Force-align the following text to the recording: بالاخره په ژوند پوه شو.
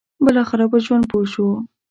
بالاخره 0.23 0.65
په 0.71 0.77
ژوند 0.85 1.03
پوه 1.11 1.25
شو. 1.33 1.47